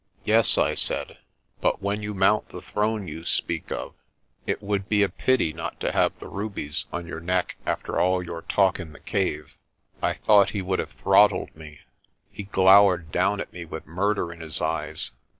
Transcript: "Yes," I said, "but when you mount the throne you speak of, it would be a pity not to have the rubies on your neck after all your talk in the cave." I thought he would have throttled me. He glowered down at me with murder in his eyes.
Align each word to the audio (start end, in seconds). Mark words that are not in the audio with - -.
"Yes," 0.25 0.57
I 0.57 0.73
said, 0.73 1.19
"but 1.61 1.79
when 1.79 2.01
you 2.01 2.15
mount 2.15 2.49
the 2.49 2.59
throne 2.63 3.07
you 3.07 3.23
speak 3.23 3.71
of, 3.71 3.93
it 4.47 4.59
would 4.59 4.89
be 4.89 5.03
a 5.03 5.09
pity 5.09 5.53
not 5.53 5.79
to 5.79 5.91
have 5.91 6.17
the 6.17 6.27
rubies 6.27 6.87
on 6.91 7.05
your 7.05 7.19
neck 7.19 7.55
after 7.67 7.99
all 7.99 8.23
your 8.23 8.41
talk 8.41 8.79
in 8.79 8.93
the 8.93 8.99
cave." 8.99 9.53
I 10.01 10.13
thought 10.15 10.49
he 10.57 10.61
would 10.63 10.79
have 10.79 10.93
throttled 10.93 11.55
me. 11.55 11.81
He 12.31 12.45
glowered 12.45 13.11
down 13.11 13.39
at 13.39 13.53
me 13.53 13.63
with 13.63 13.85
murder 13.85 14.33
in 14.33 14.39
his 14.39 14.59
eyes. 14.59 15.11